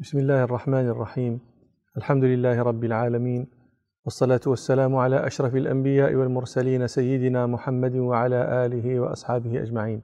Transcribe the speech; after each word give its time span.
بسم 0.00 0.18
الله 0.18 0.44
الرحمن 0.44 0.88
الرحيم. 0.88 1.40
الحمد 1.96 2.24
لله 2.24 2.62
رب 2.62 2.84
العالمين 2.84 3.46
والصلاة 4.04 4.40
والسلام 4.46 4.96
على 4.96 5.26
أشرف 5.26 5.56
الأنبياء 5.56 6.14
والمرسلين 6.14 6.86
سيدنا 6.86 7.46
محمد 7.46 7.96
وعلى 7.96 8.66
آله 8.66 9.00
وأصحابه 9.00 9.62
أجمعين. 9.62 10.02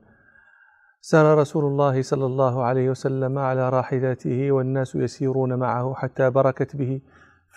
سار 1.01 1.39
رسول 1.39 1.65
الله 1.65 2.03
صلى 2.03 2.27
الله 2.27 2.65
عليه 2.65 2.91
وسلم 2.91 3.39
على 3.39 3.69
راحلته 3.69 4.53
والناس 4.53 4.95
يسيرون 4.95 5.55
معه 5.55 5.95
حتى 5.95 6.31
بركت 6.31 6.77
به 6.77 7.01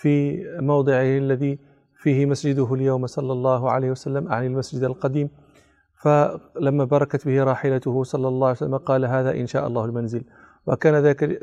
في 0.00 0.44
موضعه 0.60 1.18
الذي 1.18 1.58
فيه 2.02 2.26
مسجده 2.26 2.74
اليوم 2.74 3.06
صلى 3.06 3.32
الله 3.32 3.70
عليه 3.70 3.90
وسلم 3.90 4.32
عن 4.32 4.46
المسجد 4.46 4.82
القديم. 4.82 5.30
فلما 6.02 6.84
بركت 6.84 7.26
به 7.26 7.44
راحلته 7.44 8.02
صلى 8.02 8.28
الله 8.28 8.46
عليه 8.46 8.56
وسلم 8.56 8.76
قال 8.76 9.04
هذا 9.04 9.30
إن 9.30 9.46
شاء 9.46 9.66
الله 9.66 9.84
المنزل. 9.84 10.24
وكان 10.66 10.94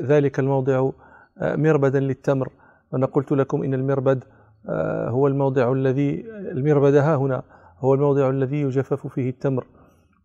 ذلك 0.02 0.38
الموضع 0.38 0.90
آه، 1.38 1.56
مربدا 1.56 2.00
للتمر. 2.00 2.48
وأنا 2.92 3.06
قلت 3.06 3.32
لكم 3.32 3.62
إن 3.62 3.74
المربد 3.74 4.24
آه، 4.68 5.08
هو 5.08 5.26
الموضع 5.26 5.72
الذي 5.72 6.24
المربد 6.28 6.94
ها 6.94 7.16
هنا 7.16 7.42
هو 7.78 7.94
الموضع 7.94 8.30
الذي 8.30 8.60
يجفف 8.60 9.06
فيه 9.06 9.30
التمر. 9.30 9.64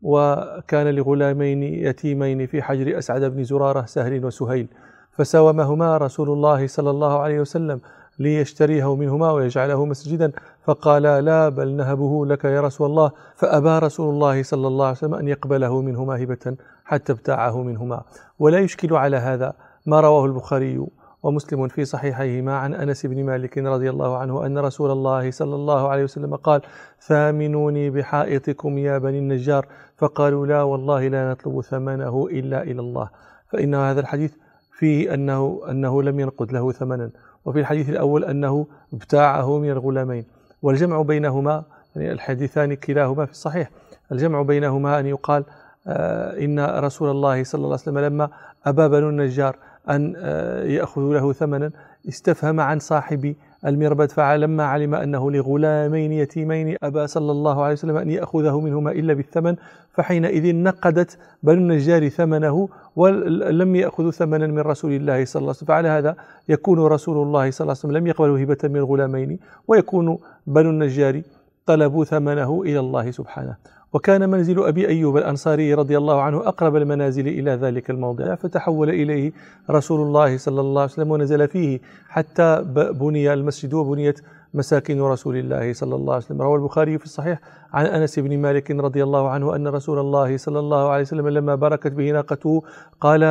وكان 0.02 0.88
لغلامين 0.88 1.64
يتيمين 1.64 2.48
في 2.48 2.62
حجر 2.62 2.98
أسعد 2.98 3.23
بن 3.23 3.44
زرارة 3.44 3.86
سهل 3.86 4.26
وسهيل. 4.26 4.67
فساومهما 5.12 5.98
رسول 5.98 6.30
الله 6.30 6.67
صلى 6.67 6.89
الله 6.89 7.20
عليه 7.20 7.39
وسلم 7.39 7.81
ليشتريه 8.20 8.95
منهما 8.95 9.31
ويجعله 9.31 9.86
مسجدا. 9.86 10.31
فقال 10.64 11.03
لا 11.03 11.50
بل 11.50 11.75
نهبه 11.75 12.25
لك 12.25 12.45
يا 12.45 12.62
رسول 12.62 12.89
الله. 12.89 13.12
فأبى 13.36 13.86
رسول 13.86 14.14
الله 14.14 14.44
صلى 14.44 14.67
الله 14.67 14.86
عليه 14.86 14.98
وسلم 14.98 15.14
أن 15.14 15.28
يقبله 15.28 15.81
منهما 15.81 16.23
هبة. 16.23 16.55
حتى 16.86 17.12
ابتاعه 17.12 17.64
منهما. 17.64 18.02
ولا 18.40 18.60
يشكل 18.60 18.96
على 18.96 19.18
هذا 19.18 19.54
ما 19.86 20.00
رواه 20.00 20.26
البخاري 20.26 20.86
ومسلم 21.23 21.68
في 21.68 21.86
صحيحيهما 21.86 22.58
عن 22.58 22.73
أنس 22.73 23.06
بن 23.06 23.23
مالك 23.23 23.58
رضي 23.58 23.90
الله 23.90 24.17
عنه 24.17 24.45
أن 24.45 24.58
رسول 24.58 24.92
الله 24.92 25.31
صلى 25.31 25.56
الله 25.56 25.90
عليه 25.90 26.03
وسلم 26.03 26.36
قال: 26.36 26.62
ثامنوني 27.02 27.90
بحائطكم 27.90 28.78
يا 28.78 28.98
بني 28.98 29.20
النجار 29.20 29.67
فقالوا 29.98 30.48
لا 30.48 30.64
والله 30.64 31.08
لا 31.08 31.31
نطلب 31.31 31.62
ثمنه 31.62 32.28
إلا 32.31 32.64
إلى 32.64 32.81
الله 32.81 33.09
فإن 33.50 33.75
هذا 33.75 34.00
الحديث 34.00 34.34
فيه 34.78 35.14
أنه 35.14 35.62
أنه 35.70 36.03
لم 36.03 36.20
ينقد 36.20 36.52
له 36.52 36.72
ثمنا. 36.72 37.09
وفي 37.45 37.59
الحديث 37.59 37.90
الأول 37.90 38.23
أنه 38.23 38.68
ابتاعه 38.94 39.58
من 39.58 39.70
الغلامين. 39.70 40.25
والجمع 40.62 41.02
بينهما 41.02 41.64
يعني 41.95 42.12
الحديثان 42.12 42.73
كلاهما 42.73 43.25
في 43.25 43.31
الصحيح. 43.31 43.70
الجمع 44.12 44.42
بينهما 44.42 45.00
أن 45.00 45.06
يقال 45.06 45.45
إن 45.88 46.59
رسول 46.59 47.09
الله 47.12 47.44
صلى 47.44 47.59
الله 47.59 47.72
عليه 47.72 47.81
وسلم 47.81 48.00
لما 48.00 48.30
أبى 48.66 48.88
بنو 48.88 49.09
النجار 49.09 49.56
أن 49.90 50.14
آه، 50.17 50.64
يأخذوا 50.64 51.14
له 51.14 51.34
ثمنا 51.34 51.72
استفهم 52.09 52.59
عن 52.59 52.80
صاحب 52.80 53.36
المربد 53.66 54.12
فلما 54.12 54.64
علم 54.64 54.95
أنه 54.95 55.31
لغلامين 55.31 56.12
يتيمين 56.12 56.78
أبى 56.84 57.08
صلى 57.08 57.31
الله 57.31 57.64
عليه 57.64 57.73
وسلم 57.73 57.98
أن 57.98 58.09
يأخذه 58.09 58.59
منهما 58.59 58.92
إلا 58.92 59.14
بالثمن 59.14 59.56
فحينئذ 59.94 60.56
نقدت 60.56 61.17
بنو 61.44 61.58
النجار 61.58 62.09
ثمنه 62.09 62.70
ولم 62.95 63.75
يأخذوا 63.75 64.12
ثمنا 64.12 64.47
من 64.47 64.59
رسول 64.59 64.92
الله 64.92 65.25
صلى 65.25 65.40
الله 65.40 65.50
عليه 65.50 65.58
وسلم 65.58 65.68
فعلى 65.68 65.88
هذا 65.88 66.16
يكون 66.50 66.80
رسول 66.80 67.28
الله 67.28 67.52
صلى 67.52 67.66
الله 67.66 67.72
عليه 67.72 67.80
وسلم 67.80 67.97
لم 67.97 68.08
يقبل 68.08 68.30
هبة 68.30 68.58
من 68.64 68.78
الغلامين 68.78 69.40
ويكون 69.68 70.20
بنو 70.47 70.70
النجار 70.70 71.22
طلبوا 71.66 72.06
ثمنه 72.06 72.62
إلى 72.62 72.80
الله 72.80 73.12
سبحانه. 73.12 73.56
وكان 73.94 74.30
منزل 74.30 74.63
أبي 74.63 74.88
أيوب 74.88 75.17
الأنصاري 75.17 75.73
رضي 75.73 75.97
الله 75.97 76.22
عنه 76.22 76.38
أقرب 76.38 76.75
المنازل 76.75 77.27
إلى 77.27 77.52
ذلك 77.52 77.89
الموضع 77.89 78.35
فتحول 78.35 78.89
إليه 78.89 79.31
رسول 79.69 80.02
الله 80.02 80.38
صلى 80.38 80.61
الله 80.61 80.81
عليه 80.81 80.91
وسلم 80.91 81.11
ونزل 81.11 81.47
فيه 81.47 81.80
حتى 82.09 82.66
بني 83.00 83.33
المسجد 83.33 83.73
وبنيت 83.73 84.22
مساكن 84.53 85.02
رسول 85.02 85.38
الله 85.38 85.73
صلى 85.73 85.95
الله 85.95 86.13
عليه 86.13 86.25
وسلم. 86.25 86.41
روى 86.41 86.55
البخاري 86.55 86.97
في 86.97 87.05
الصحيح 87.05 87.39
عن 87.73 87.85
أنس 87.85 88.19
بن 88.19 88.38
مالك 88.38 88.72
رضي 88.72 89.03
الله 89.03 89.29
عنه 89.29 89.56
أن 89.56 89.68
رسول 89.68 90.00
الله 90.00 90.38
صلى 90.38 90.59
الله 90.59 90.89
عليه 90.89 91.01
وسلم 91.01 91.29
لما 91.29 91.56
بركت 91.56 91.91
به 91.91 92.12
ناقته 92.12 92.63
قال 93.01 93.23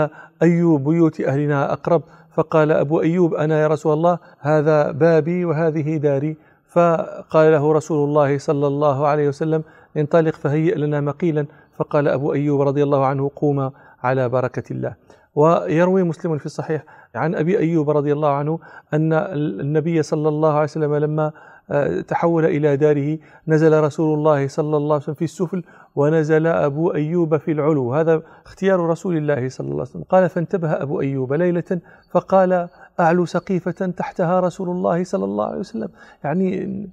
أي 0.42 0.62
بيوت 0.78 1.20
أهلنا 1.20 1.72
أقرب؟ 1.72 2.02
فقال 2.34 2.72
أبو 2.72 3.00
أيوب 3.00 3.34
أنا 3.34 3.62
يا 3.62 3.66
رسول 3.66 3.92
الله 3.92 4.18
هذا 4.40 4.90
بابي 4.90 5.44
وهذه 5.44 5.96
داري. 5.96 6.36
فقال 6.68 7.52
له 7.52 7.72
رسول 7.72 8.08
الله 8.08 8.38
صلى 8.38 8.66
الله 8.66 9.06
عليه 9.06 9.28
وسلم 9.28 9.62
انطلق 9.96 10.34
فهيئ 10.34 10.74
لنا 10.74 11.00
مقيلا. 11.00 11.46
فقال 11.76 12.08
أبو 12.08 12.32
أيوب 12.32 12.60
رضي 12.60 12.82
الله 12.82 13.06
عنه 13.06 13.30
قوم 13.36 13.70
على 14.02 14.28
بركة 14.28 14.72
الله. 14.72 14.94
ويروي 15.34 16.02
مسلم 16.02 16.38
في 16.38 16.46
الصحيح 16.46 16.84
عن 17.14 17.34
أبي 17.34 17.58
أيوب 17.58 17.90
رضي 17.90 18.12
الله 18.12 18.30
عنه 18.30 18.58
أن 18.94 19.12
النبي 19.12 20.02
صلى 20.02 20.28
الله 20.28 20.52
عليه 20.52 20.62
وسلم 20.62 20.94
لما 20.94 21.32
آه، 21.70 22.00
تحول 22.00 22.44
إلى 22.44 22.76
داره 22.76 23.18
نزل 23.48 23.80
رسول 23.80 24.18
الله 24.18 24.48
صلى 24.48 24.76
الله 24.76 24.94
عليه 24.94 25.02
وسلم 25.02 25.14
في 25.14 25.24
السفل 25.24 25.62
ونزل 25.96 26.46
أبو 26.46 26.94
أيوب 26.94 27.36
في 27.36 27.52
العلو. 27.52 27.94
هذا 27.94 28.22
اختيار 28.46 28.80
رسول 28.80 29.16
الله 29.16 29.48
صلى 29.48 29.64
الله 29.64 29.80
عليه 29.80 29.90
وسلم. 29.90 30.02
قال 30.02 30.28
فانتبه 30.28 30.72
أبو 30.72 31.00
أيوب 31.00 31.32
ليلة. 31.32 31.80
فقال 32.10 32.68
أعلو 33.00 33.24
سقيفة 33.26 33.92
تحتها 33.96 34.40
رسول 34.40 34.70
الله 34.70 35.04
صلى 35.04 35.24
الله 35.24 35.44
عليه 35.44 35.58
وسلم. 35.58 35.88
يعني 36.24 36.48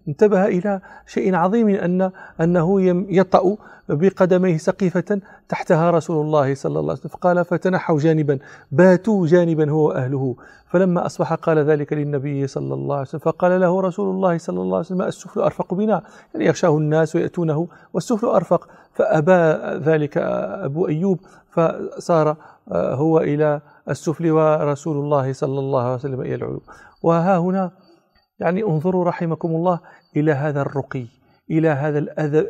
انتبه 0.08 0.46
إلى 0.46 0.82
شيء 1.08 1.36
عظيم 1.36 1.70
أن 1.70 2.12
أنه 2.42 2.82
يطأ 3.10 3.58
بقدميه 3.90 4.58
سقيفة 4.58 5.22
تحتها 5.50 5.92
رسول 5.92 6.26
الله 6.26 6.56
صلى 6.56 6.80
الله 6.80 6.92
عليه 6.92 7.00
وسلم. 7.00 7.10
فقال 7.10 7.46
فتنحوا 7.46 8.00
جانبا 8.00 8.40
باتوا 8.72 9.28
جانبا 9.28 9.72
هو 9.72 9.88
وأهله. 9.88 10.36
فلما 10.68 11.06
أصبح 11.06 11.34
قال 11.34 11.58
ذلك 11.58 11.94
للنبي 11.94 12.48
صلى 12.48 12.74
الله 12.74 12.96
عليه 12.96 13.08
وسلم. 13.08 13.20
فقال 13.20 13.62
له 13.62 13.82
رسول 13.82 14.16
الله 14.16 14.38
صلى 14.38 14.62
الله 14.62 14.78
عليه 14.78 14.86
وسلم 14.86 15.02
السفل 15.02 15.40
أرفق 15.40 15.74
بنا. 15.74 16.02
يعني 16.34 16.46
يخشاه 16.46 16.78
الناس 16.78 17.16
ويأتونه 17.16 17.68
والسفل 17.94 18.28
أرفق. 18.28 18.68
فأبى 18.94 19.60
ذلك 19.90 20.18
أبو 20.18 20.88
أيوب 20.88 21.20
فصار 21.52 22.38
هو 22.72 23.20
إلى 23.20 23.62
السفل 23.90 24.32
ورسول 24.32 24.98
الله 24.98 25.34
صلى 25.34 25.60
الله 25.60 25.84
عليه 25.84 25.96
وسلم 25.96 26.22
إلى 26.22 26.36
العلو. 26.36 26.62
وها 27.04 27.38
هنا 27.38 27.72
يعني 28.40 28.64
انظروا 28.64 29.06
رحمكم 29.06 29.50
الله 29.50 29.80
إلى 30.18 30.32
هذا 30.32 30.62
الرقي 30.62 31.06
إلى 31.52 31.70
هذا 31.70 32.00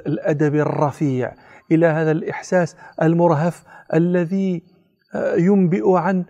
الأدب 0.08 0.56
الرفيع 0.56 1.34
إلى 1.72 1.86
هذا 1.86 2.12
الإحساس 2.12 2.76
المرهف 3.02 3.64
الذي 3.94 4.64
ينبئ 5.38 5.92
عن 5.92 6.26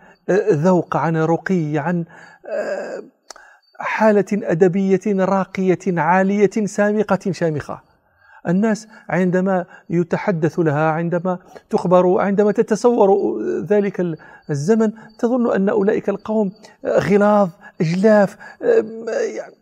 ذوق 0.52 0.98
عن 0.98 1.18
رقي 1.18 1.78
عن 1.78 2.06
حالة 3.80 4.26
أدبية 4.34 5.00
راقية 5.08 5.80
عالية 5.88 6.66
سامقة 6.66 7.32
شامخة. 7.32 7.89
الناس 8.48 8.88
عندما 9.10 9.66
يتحدث 9.90 10.60
لها 10.60 10.92
عندما 10.92 11.40
تخبر 11.70 12.20
عندما 12.20 12.52
تتصور 12.52 13.40
ذلك 13.62 14.18
الزمن 14.50 14.92
تظن 15.20 15.54
أن 15.56 15.70
أولئك 15.70 16.10
القوم 16.10 16.52
غلاظ 16.86 17.50
أجلاف 17.82 18.38
يعني 19.36 19.56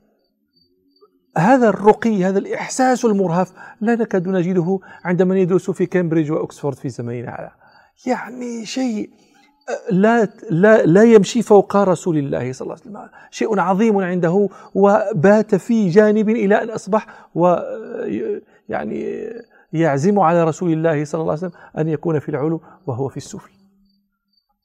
هذا 1.38 1.70
الرقي 1.70 2.24
هذا 2.26 2.40
الإحساس 2.40 3.06
المرهف 3.06 3.52
لا 3.82 3.96
نكاد 3.96 4.28
نجده 4.28 4.80
عند 5.04 5.22
من 5.22 5.38
يدرس 5.38 5.72
في 5.72 5.86
كامبريدج 5.86 6.32
وأكسفورد 6.32 6.76
في 6.76 6.90
زماننا 6.90 7.30
هذا 7.30 7.52
يعني 8.06 8.66
شيء 8.66 9.10
لا 9.92 10.28
لا 10.50 10.86
لا 10.86 11.04
يمشي 11.04 11.42
فوق 11.42 11.76
رسول 11.76 12.18
الله 12.18 12.54
صلى 12.54 12.66
الله 12.66 12.78
عليه 12.82 12.92
وسلم. 12.92 13.10
شيء 13.32 13.60
عظيم 13.60 13.98
عنده 13.98 14.50
وبات 14.76 15.56
في 15.56 15.90
جانب 15.90 16.30
إلى 16.30 16.64
أن 16.64 16.70
أصبح 16.70 17.08
و 17.36 17.56
يعني 18.70 19.30
يعزم 19.74 20.20
على 20.20 20.44
رسول 20.44 20.74
الله 20.74 21.06
صلى 21.06 21.22
الله 21.22 21.34
عليه 21.34 21.48
وسلم 21.48 21.60
أن 21.78 21.88
يكون 21.88 22.20
في 22.20 22.30
العلو 22.30 22.62
وهو 22.88 23.10
في 23.10 23.18
السفل 23.18 23.52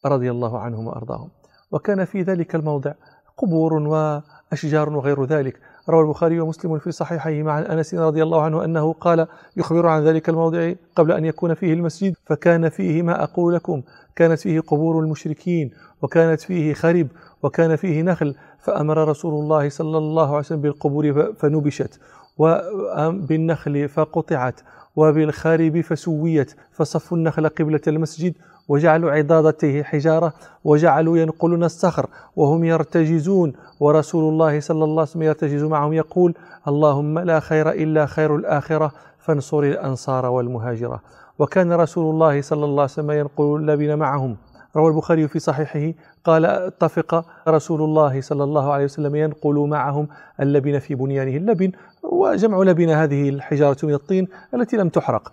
رضي 0.07 0.31
الله 0.31 0.59
عنهم 0.59 0.87
وأرضاهم. 0.87 1.31
وكان 1.73 2.05
في 2.05 2.23
ذلك 2.23 2.55
الموضع 2.55 2.93
قبور 3.37 3.73
وأشجار 3.73 4.97
وغير 4.97 5.25
ذلك. 5.25 5.61
روى 5.89 6.03
البخاري 6.03 6.41
ومسلم 6.41 6.79
في 6.79 6.93
صحيحيهما 6.93 7.53
عن 7.53 7.63
أنس 7.63 7.95
رضي 7.95 8.23
الله 8.23 8.43
عنه 8.43 8.65
أنه 8.65 8.93
قال 8.93 9.27
يخبر 9.57 9.87
عن 9.87 10.05
ذلك 10.05 10.29
الموضع 10.29 10.73
قبل 10.97 11.13
أن 11.13 11.25
يكون 11.25 11.55
فيه 11.55 11.73
المسجد 11.73 12.15
فكان 12.27 12.69
فيه 12.69 13.03
ما 13.03 13.23
أقول 13.23 13.55
لكم. 13.55 13.83
كانت 14.17 14.41
فيه 14.41 14.61
قبور 14.61 15.01
المشركين 15.01 15.71
وكانت 16.03 16.41
فيه 16.41 16.75
خرب 16.75 17.09
وكان 17.43 17.77
فيه 17.77 18.03
نخل 18.03 18.35
فأمر 18.59 19.09
رسول 19.09 19.35
الله 19.35 19.69
صلى 19.69 19.99
الله 19.99 20.27
عليه 20.29 20.39
وسلم 20.39 20.61
بالقبور 20.61 21.33
فنبشت. 21.35 22.01
وبالنخل 22.39 23.89
فقطعت 23.89 24.61
وبالخارب 24.97 25.81
فسويت 25.81 26.55
فصفوا 26.73 27.17
النخل 27.17 27.49
قبلة 27.49 27.81
المسجد 27.89 28.35
وجعلوا 28.69 29.11
عضادته 29.13 29.83
حجارة 29.83 30.33
وجعلوا 30.65 31.19
ينقلون 31.19 31.65
الصخر 31.65 32.07
وهم 32.37 32.65
يرتجزون 32.65 33.53
ورسول 33.81 34.33
الله 34.33 34.61
صلى 34.61 34.85
الله 34.85 35.01
عليه 35.01 35.11
وسلم 35.11 35.23
يرتجز 35.23 35.63
معهم 35.63 35.93
يقول 35.93 36.35
اللهم 36.69 37.19
لا 37.19 37.41
خير 37.41 37.71
إلا 37.71 38.07
خير 38.07 38.37
الآخرة 38.37 38.93
فانصر 39.19 39.59
الأنصار 39.59 40.27
والمهاجرة. 40.27 41.01
وكان 41.39 41.73
رسول 41.73 42.15
الله 42.15 42.43
صلى 42.43 42.65
الله 42.65 42.83
عليه 42.83 42.93
وسلم 42.93 43.11
ينقل 43.11 43.57
اللبن 43.57 43.99
معهم. 43.99 44.37
روى 44.77 44.89
البخاري 44.91 45.29
في 45.29 45.39
صحيحه 45.39 45.99
قال 46.25 46.45
اتفق 46.45 47.25
رسول 47.49 47.83
الله 47.83 48.21
صلى 48.21 48.45
الله 48.45 48.73
عليه 48.73 48.85
وسلم 48.85 49.17
ينقل 49.17 49.55
معهم 49.55 50.09
اللبن 50.41 50.79
في 50.79 50.95
بنيانه 50.95 51.37
اللبن 51.37 51.73
وجمع 52.03 52.59
لبن 52.59 52.89
هذه 52.89 53.29
الحجارة 53.29 53.77
من 53.83 53.95
الطين 53.95 54.29
التي 54.55 54.77
لم 54.77 54.89
تحرق. 54.89 55.33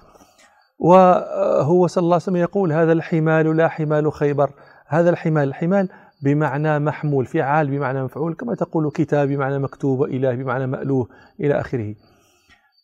وهو 0.79 1.87
صلى 1.87 2.01
الله 2.01 2.13
عليه 2.13 2.23
وسلم 2.23 2.35
يقول 2.35 2.71
هذا 2.73 2.91
الحمال 2.91 3.57
لا 3.57 3.67
حمال 3.67 4.11
خيبر. 4.11 4.49
هذا 4.87 5.09
الحمال 5.09 5.47
الحمال 5.47 5.89
بمعنى 6.21 6.79
محمول 6.79 7.25
فعال 7.25 7.67
بمعنى 7.67 8.03
مفعول 8.03 8.33
كما 8.33 8.55
تقول 8.55 8.91
كتاب 8.91 9.27
بمعنى 9.27 9.59
مكتوب 9.59 9.99
وإله 9.99 10.35
بمعنى 10.35 10.67
مألوه 10.67 11.07
إلى 11.39 11.59
آخره. 11.59 11.95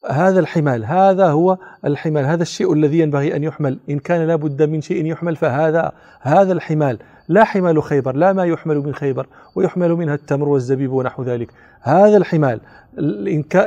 هذا 0.09 0.39
الحمال 0.39 0.85
هذا 0.85 1.27
هو 1.27 1.57
الحمال 1.85 2.25
هذا 2.25 2.41
الشيء 2.41 2.73
الذي 2.73 2.99
ينبغي 2.99 3.35
أن 3.35 3.43
يحمل. 3.43 3.79
إن 3.89 3.99
كان 3.99 4.27
لابد 4.27 4.63
من 4.63 4.81
شيء 4.81 5.05
يحمل 5.05 5.35
فهذا 5.35 5.91
هذا 6.21 6.53
الحمال. 6.53 6.99
لا 7.27 7.43
حمال 7.43 7.83
خيبر 7.83 8.15
لا 8.15 8.33
ما 8.33 8.45
يحمل 8.45 8.77
من 8.77 8.93
خيبر 8.95 9.27
ويحمل 9.55 9.91
منها 9.91 10.13
التمر 10.13 10.49
والزبيب 10.49 10.91
ونحو 10.91 11.23
ذلك. 11.23 11.51
هذا 11.81 12.17
الحمال 12.17 12.59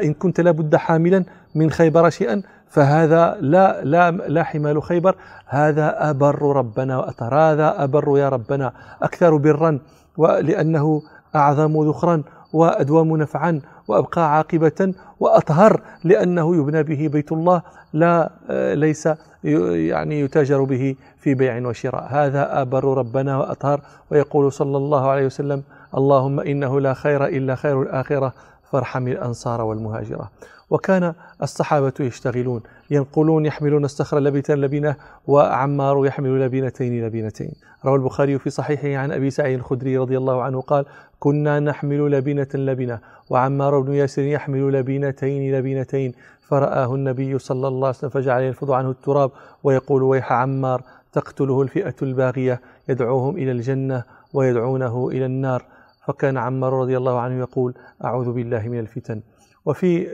إن 0.02 0.14
كنت 0.14 0.40
لابد 0.40 0.76
حاملا 0.76 1.24
من 1.54 1.70
خيبر 1.70 2.10
شيئا 2.10 2.42
فهذا 2.68 3.36
لا 3.40 3.84
لا 3.84 4.10
لا 4.10 4.42
حمال 4.42 4.82
خيبر. 4.82 5.16
هذا 5.46 6.10
أبر 6.10 6.56
ربنا 6.56 6.98
وأطهر 6.98 7.34
هذا 7.34 7.84
أبر 7.84 8.18
يا 8.18 8.28
ربنا. 8.28 8.72
أكثر 9.02 9.36
برا 9.36 9.78
ولأنه 10.16 11.02
أعظم 11.36 11.88
ذخرا 11.88 12.22
وأدوم 12.52 13.16
نفعا. 13.16 13.60
وأبقى 13.88 14.36
عاقبة 14.36 14.94
وأطهر 15.20 15.80
لأنه 16.04 16.56
يبنى 16.56 16.82
به 16.82 17.08
بيت 17.12 17.32
الله 17.32 17.62
لا 17.92 18.30
ليس 18.74 19.08
يعني 19.44 20.20
يتاجر 20.20 20.62
به 20.62 20.96
في 21.18 21.34
بيع 21.34 21.68
وشراء. 21.68 22.06
هذا 22.10 22.60
أبر 22.62 22.84
ربنا 22.98 23.38
وأطهر 23.38 23.80
ويقول 24.10 24.52
صلى 24.52 24.76
الله 24.76 25.08
عليه 25.10 25.26
وسلم 25.26 25.62
اللهم 25.96 26.40
إنه 26.40 26.80
لا 26.80 26.94
خير 26.94 27.26
إلا 27.26 27.54
خير 27.54 27.82
الآخرة 27.82 28.32
فارحم 28.72 29.08
الأنصار 29.08 29.60
والمهاجرة. 29.62 30.30
وكان 30.70 31.14
الصحابة 31.42 31.92
يشتغلون 32.00 32.62
ينقلون 32.90 33.46
يحملون 33.46 33.84
الصخر 33.84 34.18
لبنة 34.18 34.56
لبنة 34.56 34.96
وعمار 35.26 36.06
يحمل 36.06 36.40
لبنتين 36.40 37.06
لبنتين 37.06 37.52
روى 37.84 37.94
البخاري 37.94 38.38
في 38.38 38.50
صحيحه 38.50 39.02
عن 39.02 39.12
أبي 39.12 39.30
سعيد 39.30 39.58
الخدري 39.58 39.98
رضي 39.98 40.18
الله 40.18 40.42
عنه 40.42 40.60
قال 40.60 40.84
كنا 41.20 41.60
نحمل 41.60 42.10
لبنة 42.10 42.48
لبنة 42.54 42.98
وعمار 43.30 43.80
بن 43.80 43.94
ياسر 43.94 44.22
يحمل 44.22 44.72
لبنتين 44.72 45.54
لبنتين 45.54 46.12
فرآه 46.48 46.94
النبي 46.94 47.38
صلى 47.38 47.68
الله 47.68 47.86
عليه 47.86 47.98
وسلم 47.98 48.10
فجعل 48.10 48.42
ينفض 48.42 48.70
عنه 48.70 48.90
التراب 48.90 49.30
ويقول 49.64 50.02
ويح 50.02 50.32
عمار 50.32 50.82
تقتله 51.12 51.62
الفئة 51.62 51.94
الباغية 52.02 52.60
يدعوهم 52.88 53.36
إلى 53.36 53.50
الجنة 53.50 54.04
ويدعونه 54.34 55.08
إلى 55.08 55.26
النار. 55.26 55.64
فكان 56.06 56.36
عمار 56.36 56.72
رضي 56.72 56.96
الله 56.96 57.20
عنه 57.20 57.38
يقول 57.38 57.74
أعوذ 58.04 58.32
بالله 58.32 58.68
من 58.68 58.78
الفتن. 58.78 59.20
وفي 59.68 60.08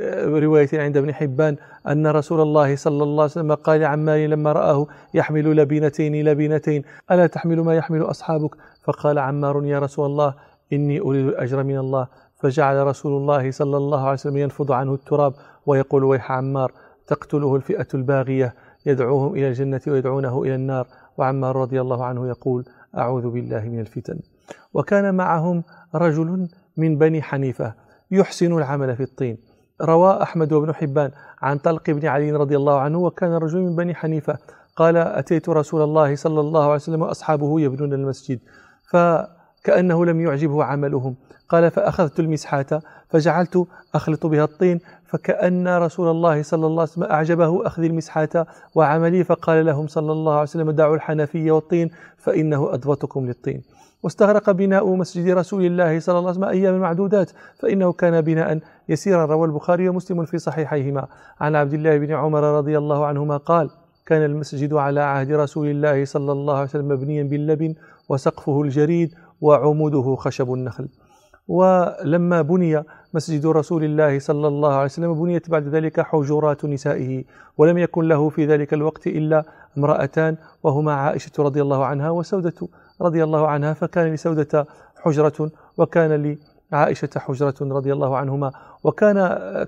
رواية 0.44 0.68
عند 0.72 0.96
ابن 0.96 1.14
حبان 1.14 1.56
أن 1.88 2.06
رسول 2.06 2.40
الله 2.40 2.76
صلى 2.76 3.02
الله 3.02 3.22
عليه 3.22 3.32
وسلم 3.32 3.54
قال 3.54 3.80
لعمار 3.80 4.26
لما 4.26 4.52
رآه 4.52 4.86
يحمل 5.14 5.56
لبنتين 5.56 6.24
لبنتين 6.24 6.82
ألا 7.10 7.26
تحمل 7.26 7.60
ما 7.60 7.74
يحمل 7.74 8.02
أصحابك؟ 8.02 8.54
فقال 8.84 9.18
عمار 9.18 9.64
يا 9.64 9.78
رسول 9.78 10.06
الله 10.06 10.34
إني 10.72 11.00
أريد 11.00 11.26
الأجر 11.26 11.62
من 11.62 11.78
الله. 11.78 12.06
فجعل 12.40 12.86
رسول 12.86 13.16
الله 13.16 13.50
صلى 13.50 13.76
الله 13.76 14.00
عليه 14.02 14.12
وسلم 14.12 14.36
ينفض 14.36 14.72
عنه 14.72 14.94
التراب 14.94 15.32
ويقول 15.66 16.04
ويح 16.04 16.32
عمار 16.32 16.72
تقتله 17.06 17.56
الفئة 17.56 17.86
الباغية 17.94 18.54
يدعوهم 18.86 19.34
إلى 19.34 19.48
الجنة 19.48 19.80
ويدعونه 19.86 20.42
إلى 20.42 20.54
النار. 20.54 20.86
وعمار 21.18 21.56
رضي 21.56 21.80
الله 21.80 22.04
عنه 22.04 22.28
يقول 22.28 22.64
أعوذ 22.98 23.30
بالله 23.30 23.64
من 23.64 23.80
الفتن. 23.80 24.18
وكان 24.74 25.14
معهم 25.14 25.64
رجل 25.94 26.48
من 26.76 26.98
بني 26.98 27.22
حنيفة 27.22 27.74
يحسن 28.10 28.52
العمل 28.52 28.96
في 28.96 29.02
الطين. 29.02 29.38
روى 29.82 30.22
أحمد 30.22 30.52
وابن 30.52 30.74
حبان 30.74 31.10
عن 31.42 31.58
طلق 31.58 31.90
بن 31.90 32.06
علي 32.06 32.32
رضي 32.32 32.56
الله 32.56 32.80
عنه 32.80 32.98
وكان 32.98 33.32
رجل 33.32 33.58
من 33.58 33.76
بني 33.76 33.94
حنيفة. 33.94 34.38
قال 34.76 34.96
أتيت 34.96 35.48
رسول 35.48 35.82
الله 35.82 36.16
صلى 36.16 36.40
الله 36.40 36.62
عليه 36.64 36.74
وسلم 36.74 37.02
وأصحابه 37.02 37.60
يبنون 37.60 37.92
المسجد 37.92 38.38
فكأنه 38.90 40.04
لم 40.04 40.20
يعجبه 40.20 40.64
عملهم. 40.64 41.16
قال 41.48 41.70
فأخذت 41.70 42.20
المسحة 42.20 42.80
فجعلت 43.08 43.66
أخلط 43.94 44.26
بها 44.26 44.44
الطين 44.44 44.80
فكأن 45.06 45.68
رسول 45.68 46.10
الله 46.10 46.42
صلى 46.42 46.66
الله 46.66 46.82
عليه 46.82 46.90
وسلم 46.92 47.04
أعجبه 47.04 47.66
أخذ 47.66 47.82
المسحة 47.82 48.46
وعملي 48.74 49.24
فقال 49.24 49.66
لهم 49.66 49.86
صلى 49.86 50.12
الله 50.12 50.32
عليه 50.32 50.42
وسلم 50.42 50.70
دعوا 50.70 50.96
الحنفية 50.96 51.52
والطين 51.52 51.90
فإنه 52.18 52.74
أضبطكم 52.74 53.26
للطين. 53.26 53.62
واستغرق 54.02 54.50
بناء 54.50 54.94
مسجد 54.94 55.28
رسول 55.28 55.64
الله 55.66 56.00
صلى 56.00 56.18
الله 56.18 56.30
عليه 56.30 56.38
وسلم 56.38 56.48
أيام 56.48 56.78
معدودات 56.78 57.30
فإنه 57.58 57.92
كان 57.92 58.20
بناء 58.20 58.60
يسيرا 58.88 59.25
روى 59.25 59.46
البخاري 59.46 59.88
ومسلم 59.88 60.25
في 60.25 60.38
صحيحيهما. 60.38 61.06
عن 61.40 61.56
عبد 61.56 61.75
الله 61.75 61.98
بن 61.98 62.12
عمر 62.12 62.42
رضي 62.42 62.78
الله 62.78 63.06
عنهما 63.06 63.36
قال 63.36 63.70
كان 64.06 64.25
المسجد 64.25 64.75
على 64.75 65.00
عهد 65.00 65.32
رسول 65.32 65.69
الله 65.69 66.04
صلى 66.04 66.32
الله 66.32 66.54
عليه 66.54 66.64
وسلم 66.64 66.88
مبنيا 66.88 67.22
باللبن 67.22 67.75
وسقفه 68.08 68.62
الجريد 68.62 69.14
وعموده 69.40 70.16
خشب 70.16 70.52
النخل. 70.52 70.88
ولما 71.48 72.42
بني 72.42 72.82
مسجد 73.14 73.46
رسول 73.46 73.84
الله 73.84 74.19
صلى 74.19 74.48
الله 74.48 74.72
عليه 74.72 74.84
وسلم 74.84 75.14
بنيت 75.14 75.50
بعد 75.50 75.69
ذلك 75.69 76.00
حجرات 76.00 76.64
نسائه 76.64 77.25
ولم 77.58 77.78
يكن 77.78 78.08
له 78.08 78.28
في 78.28 78.46
ذلك 78.46 78.75
الوقت 78.75 79.06
إلا 79.06 79.44
امرأتان 79.78 80.36
وهما 80.62 80.92
عائشة 80.92 81.31
رضي 81.38 81.62
الله 81.62 81.84
عنها 81.84 82.10
وسودة 82.10 82.69
رضي 83.00 83.25
الله 83.25 83.48
عنها 83.48 83.72
فكان 83.72 84.14
لسودة 84.14 84.66
حجرة 84.96 85.50
وكان 85.78 86.36
لعائشة 86.74 87.08
حجرة 87.16 87.54
رضي 87.60 87.92
الله 87.92 88.16
عنهما 88.16 88.52
وكان 88.84 89.16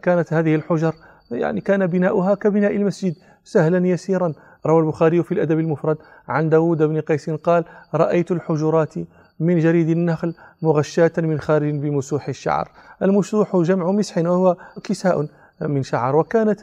كانت 0.03 0.33
هذه 0.33 0.55
الحجر 0.55 0.95
يعني 1.31 1.61
كان 1.61 1.87
بناؤها 1.87 2.35
كبناء 2.35 2.77
المسجد 2.77 3.15
سهلا 3.45 3.87
يسيرا. 3.87 4.33
روى 4.67 4.81
البخاري 4.81 5.23
في 5.23 5.33
الأدب 5.33 5.59
المفرد 5.59 5.97
عن 6.29 6.49
داود 6.49 6.83
بن 6.83 7.01
قيس 7.01 7.31
قال 7.31 7.65
رأيت 7.95 8.31
الحجرات 8.31 8.95
من 9.41 9.59
جريد 9.59 9.89
النخل 9.89 10.35
مغشاة 10.63 11.13
من 11.19 11.41
خارج 11.41 11.75
بمسوح 11.75 12.29
الشعر. 12.29 12.71
المسوح 13.03 13.57
جمع 13.57 13.91
مسح 13.91 14.19
وهو 14.19 14.57
كساء 14.85 15.27
من 15.61 15.83
شعر 15.83 16.17
وكانت 16.17 16.61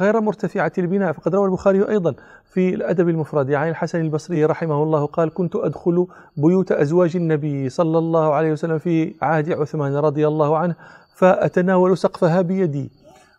غير 0.00 0.20
مرتفعة 0.20 0.72
البناء 0.78 1.12
فقد 1.12 1.34
روى 1.34 1.46
البخاري 1.46 1.88
أيضا 1.88 2.14
في 2.44 2.74
الأدب 2.74 3.08
المفرد. 3.08 3.52
عن 3.52 3.68
الحسن 3.68 4.00
البصري 4.00 4.44
رحمه 4.44 4.82
الله 4.82 5.06
قال 5.06 5.34
كنت 5.34 5.56
أدخل 5.56 6.06
بيوت 6.36 6.72
أزواج 6.72 7.16
النبي 7.16 7.68
صلى 7.68 7.98
الله 7.98 8.34
عليه 8.34 8.52
وسلم 8.52 8.78
في 8.78 9.14
عهد 9.22 9.52
عثمان 9.52 9.96
رضي 9.96 10.28
الله 10.28 10.58
عنه 10.58 10.74
فأتناول 11.14 11.98
سقفها 11.98 12.40
بيدي 12.40 12.90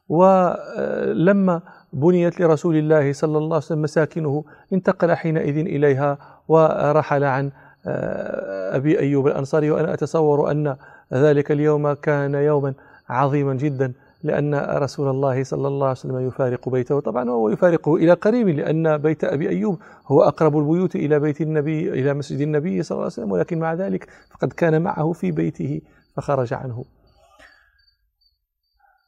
ولما 0.10 1.62
بنيت 1.94 2.42
لرسول 2.42 2.76
الله 2.76 3.14
صلى 3.14 3.38
الله 3.38 3.56
عليه 3.56 3.66
وسلم 3.66 3.82
مساكنه 3.82 4.44
انتقل 4.74 5.16
حينئذ 5.16 5.58
إليها 5.58 6.18
ورحل 6.48 7.24
عن 7.24 7.52
آه، 7.88 8.76
أبي 8.76 9.00
أيوب 9.00 9.28
الأنصاري 9.28 9.72
وأنا 9.72 9.94
أتصور 9.94 10.52
أن 10.52 10.76
ذلك 11.14 11.52
اليوم 11.52 11.94
كان 11.94 12.36
يوما 12.36 12.74
عظيما 13.10 13.54
جدا. 13.54 13.94
لأن 14.24 14.56
رسول 14.56 15.10
الله 15.10 15.44
صلى 15.44 15.68
الله 15.68 15.88
عليه 15.88 16.00
وسلم 16.00 16.28
يفارق 16.28 16.70
بيته. 16.70 17.00
طبعا 17.00 17.30
هو 17.30 17.50
يفارقه 17.50 17.96
إلى 17.96 18.14
قريب 18.14 18.48
لأن 18.48 18.98
بيت 18.98 19.24
أبي 19.24 19.50
أيوب 19.50 19.80
هو 20.08 20.24
أقرب 20.24 20.58
البيوت 20.58 20.96
إلى 20.96 21.20
بيت 21.20 21.42
النبي 21.42 21.90
إلى 21.90 22.14
مسجد 22.14 22.42
النبي 22.42 22.84
صلى 22.84 22.96
الله 22.96 23.04
عليه 23.04 23.14
وسلم 23.14 23.32
ولكن 23.32 23.60
مع 23.60 23.74
ذلك 23.74 24.10
فقد 24.32 24.54
كان 24.54 24.82
معه 24.82 25.12
في 25.12 25.32
بيته 25.32 25.82
فخرج 26.16 26.54
عنه. 26.54 26.86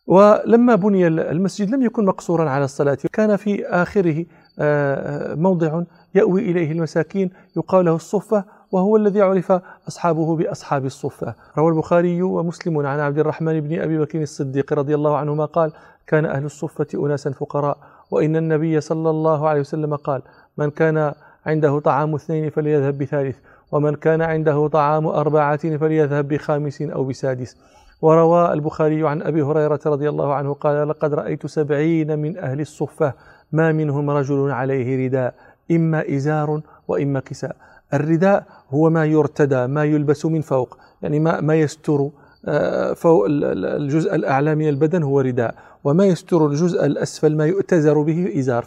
ولما 0.07 0.75
بني 0.75 1.07
المسجد 1.07 1.69
لم 1.69 1.81
يكن 1.81 2.05
مقصورا 2.05 2.49
على 2.49 2.65
الصلاة 2.65 2.97
كان 3.13 3.35
في 3.35 3.65
آخره 3.65 4.25
آه، 4.59 5.35
موضع 5.35 5.83
يأوي 6.15 6.41
إليه 6.41 6.71
المساكين 6.71 7.29
يقال 7.57 7.85
له 7.85 7.95
الصفة 7.95 8.45
وهو 8.71 8.97
الذي 8.97 9.21
عرف 9.21 9.51
أصحابه 9.87 10.35
بأصحاب 10.35 10.85
الصفة. 10.85 11.33
روى 11.57 11.71
البخاري 11.71 12.21
ومسلم 12.21 12.85
عن 12.85 12.99
عبد 12.99 13.19
الرحمن 13.19 13.59
بن 13.59 13.81
أبي 13.81 13.97
بكر 13.97 14.21
الصديق 14.21 14.73
رضي 14.73 14.95
الله 14.95 15.17
عنهما 15.17 15.45
قال 15.45 15.71
كان 16.07 16.25
أهل 16.25 16.45
الصفة 16.45 16.87
أناسا 17.05 17.31
فقراء 17.31 17.77
وإن 18.11 18.35
النبي 18.35 18.81
صلى 18.81 19.09
الله 19.09 19.47
عليه 19.47 19.59
وسلم 19.59 19.95
قال 19.95 20.21
من 20.57 20.69
كان 20.69 21.13
عنده 21.45 21.79
طعام 21.79 22.15
اثنين 22.15 22.49
فليذهب 22.49 22.97
بثالث 22.97 23.37
ومن 23.71 23.95
كان 23.95 24.21
عنده 24.21 24.67
طعام 24.67 25.07
أربعة 25.07 25.77
فليذهب 25.77 26.27
بخامس 26.27 26.81
أو 26.81 27.03
بسادس 27.03 27.57
وروى 28.01 28.53
البخاري 28.53 29.07
عن 29.07 29.21
أبي 29.21 29.41
هريرة 29.41 29.79
رضي 29.85 30.09
الله 30.09 30.33
عنه 30.33 30.53
قال 30.53 30.89
لقد 30.89 31.13
رأيت 31.13 31.45
سبعين 31.47 32.19
من 32.19 32.37
أهل 32.37 32.61
الصفة 32.61 33.13
ما 33.51 33.71
منهم 33.71 34.09
رجل 34.09 34.51
عليه 34.51 35.07
رداء 35.07 35.33
إما 35.71 36.15
إزار 36.15 36.61
وإما 36.87 37.19
كساء 37.19 37.55
الرداء 37.93 38.45
هو 38.69 38.89
ما 38.89 39.05
يرتدى 39.05 39.67
ما 39.67 39.83
يلبس 39.83 40.25
من 40.25 40.41
فوق 40.41 40.77
يعني 41.01 41.19
ما, 41.19 41.41
ما 41.41 41.55
يستر 41.55 42.09
آه، 42.45 42.93
فوق 42.93 43.25
الجزء 43.29 44.15
الأعلى 44.15 44.55
من 44.55 44.69
البدن 44.69 45.03
هو 45.03 45.19
رداء 45.21 45.55
وما 45.83 46.05
يستر 46.05 46.47
الجزء 46.47 46.85
الأسفل 46.85 47.37
ما 47.37 47.45
يؤتزر 47.45 48.01
به 48.01 48.39
إزار. 48.39 48.65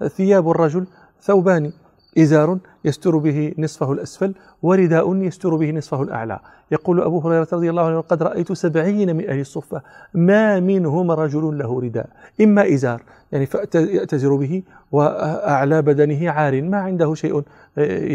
فثياب 0.00 0.50
الرجل 0.50 0.86
ثوبان 1.22 1.72
إزار 2.18 2.58
يستر 2.84 3.16
به 3.16 3.54
نصفه 3.58 3.92
الأسفل 3.92 4.34
ورداء 4.62 5.16
يستر 5.16 5.56
به 5.56 5.70
نصفه 5.70 6.02
الأعلى. 6.02 6.38
يقول 6.72 7.00
أبو 7.00 7.18
هريرة 7.20 7.48
رضي 7.52 7.70
الله 7.70 7.82
عنه 7.82 8.00
قد 8.00 8.22
رأيت 8.22 8.52
سبعين 8.52 9.16
من 9.16 9.28
أهل 9.28 9.40
الصفة 9.40 9.82
ما 10.14 10.60
منهم 10.60 11.10
رجل 11.10 11.58
له 11.58 11.80
رداء. 11.80 12.08
إما 12.40 12.74
إزار 12.74 13.02
يعني 13.32 13.48
يأتزر 13.74 14.36
به 14.36 14.62
وأعلى 14.92 15.82
بدنه 15.82 16.30
عار 16.30 16.62
ما 16.62 16.78
عنده 16.78 17.14
شيء 17.14 17.42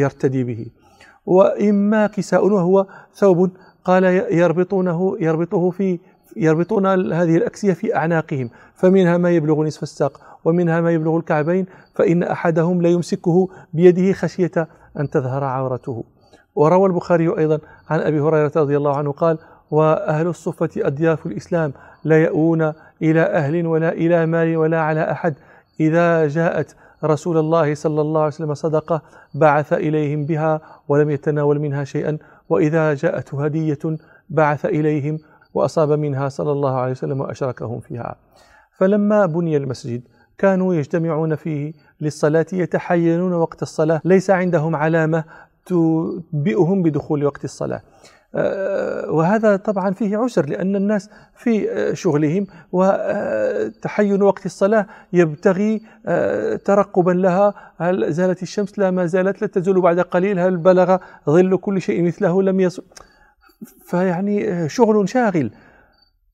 يرتدي 0.01 0.43
به. 0.43 0.65
وإما 1.25 2.07
كساء 2.07 2.47
وهو 2.47 2.87
ثوب 3.15 3.49
قال 3.85 4.03
يربطونه 4.31 5.17
يربطه 5.19 5.69
في 5.69 5.99
يربطون 6.37 7.13
هذه 7.13 7.37
الأكسية 7.37 7.73
في 7.73 7.95
أعناقهم 7.95 8.49
فمنها 8.75 9.17
ما 9.17 9.31
يبلغ 9.31 9.63
نصف 9.63 9.83
الساق 9.83 10.21
ومنها 10.45 10.81
ما 10.81 10.91
يبلغ 10.91 11.17
الكعبين 11.17 11.65
فإن 11.95 12.23
أحدهم 12.23 12.81
لا 12.81 12.89
يمسكه 12.89 13.47
بيده 13.73 14.13
خشية 14.13 14.67
أن 14.99 15.09
تظهر 15.09 15.43
عورته. 15.43 16.03
وروى 16.55 16.87
البخاري 16.87 17.37
أيضا 17.37 17.59
عن 17.89 17.99
أبي 17.99 18.19
هريرة 18.19 18.51
رضي 18.55 18.77
الله 18.77 18.97
عنه 18.97 19.11
قال 19.11 19.37
وأهل 19.71 20.27
الصفة 20.27 20.69
أضياف 20.77 21.25
الإسلام 21.25 21.73
لا 22.03 22.23
يأوون 22.23 22.73
إلى 23.01 23.21
أهل 23.21 23.67
ولا 23.67 23.91
إلى 23.91 24.25
مال 24.25 24.57
ولا 24.57 24.81
على 24.81 25.11
أحد. 25.11 25.33
إذا 25.79 26.27
جاءت 26.27 26.75
رسول 27.03 27.37
الله 27.37 27.75
صلى 27.75 28.01
الله 28.01 28.19
عليه 28.19 28.33
وسلم 28.33 28.53
صدقة 28.53 29.01
بعث 29.33 29.73
إليهم 29.73 30.25
بها 30.25 30.61
ولم 30.87 31.09
يتناول 31.09 31.59
منها 31.59 31.83
شيئا. 31.83 32.17
وإذا 32.49 32.93
جاءته 32.93 33.45
هدية 33.45 33.79
بعث 34.29 34.65
إليهم 34.65 35.19
وأصاب 35.53 35.91
منها 35.91 36.29
صلى 36.29 36.51
الله 36.51 36.75
عليه 36.75 36.91
وسلم 36.91 37.21
وأشركهم 37.21 37.79
فيها. 37.79 38.15
فلما 38.77 39.25
بني 39.25 39.57
المسجد 39.57 40.01
كانوا 40.37 40.75
يجتمعون 40.75 41.35
فيه 41.35 41.73
للصلاة 42.01 42.45
يتحينون 42.53 43.33
وقت 43.33 43.61
الصلاة 43.61 44.01
ليس 44.05 44.29
عندهم 44.29 44.75
علامة 44.75 45.23
تنبئهم 45.65 46.83
بدخول 46.83 47.25
وقت 47.25 47.43
الصلاة. 47.43 47.81
آه، 48.35 49.11
وهذا 49.11 49.55
طبعا 49.55 49.91
فيه 49.91 50.17
عسر 50.17 50.49
لأن 50.49 50.75
الناس 50.75 51.09
في 51.35 51.69
شغلهم 51.95 52.47
وتحين 52.71 54.21
وقت 54.21 54.45
الصلاة 54.45 54.87
يبتغي 55.13 55.81
آه، 56.05 56.55
ترقبا 56.55 57.11
لها. 57.11 57.53
هل 57.77 58.13
زالت 58.13 58.43
الشمس؟ 58.43 58.79
لا 58.79 58.91
ما 58.91 59.05
زالت 59.05 59.41
لا 59.41 59.47
تزول 59.47 59.81
بعد 59.81 59.99
قليل. 59.99 60.39
هل 60.39 60.57
بلغ 60.57 60.97
ظل 61.29 61.57
كل 61.57 61.81
شيء 61.81 62.03
مثله؟ 62.03 62.43
لم 62.43 62.59
يصل 62.59 62.83
فيعني 63.85 64.51
آه، 64.51 64.67
شغل 64.67 65.09
شاغل. 65.09 65.51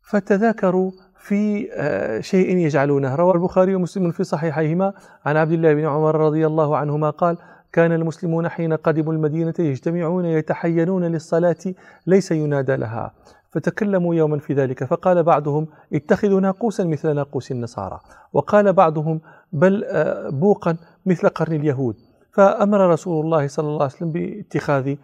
فتذاكروا 0.02 0.92
في 1.20 1.70
آه، 1.74 2.20
شيء 2.20 2.58
يجعلونه. 2.58 3.16
روى 3.16 3.34
البخاري 3.34 3.76
ومسلم 3.76 4.12
في 4.12 4.24
صحيحيهما. 4.24 4.94
عن 5.26 5.38
عبد 5.38 5.52
الله 5.52 5.74
بن 5.74 5.86
عمر 5.86 6.16
رضي 6.16 6.48
الله 6.48 6.78
عنهما 6.78 7.10
قال 7.10 7.38
كان 7.74 7.92
المسلمون 7.92 8.50
حين 8.50 8.74
قدموا 8.74 9.14
المدينة 9.14 9.54
يجتمعون 9.60 10.26
يتحينون 10.26 11.04
للصلاة 11.04 11.74
ليس 12.08 12.32
ينادى 12.32 12.76
لها. 12.76 13.14
فتكلموا 13.52 14.16
يوما 14.16 14.40
في 14.40 14.54
ذلك. 14.54 14.84
فقال 14.84 15.24
بعضهم 15.24 15.68
اتخذوا 15.94 16.42
ناقوسا 16.42 16.84
مثل 16.84 17.16
ناقوس 17.16 17.52
النصارى 17.52 18.00
وقال 18.34 18.74
بعضهم 18.74 19.22
بل 19.54 19.84
آه، 19.84 20.30
بوقا 20.30 20.78
مثل 21.06 21.30
قرن 21.30 21.56
اليهود 21.56 21.96
فأمر 22.32 22.90
رسول 22.90 23.26
الله 23.26 23.48
صلى 23.48 23.68
الله 23.68 23.84
عليه 23.84 23.94
وسلم 23.94 24.12
باتخاذ 24.12 24.96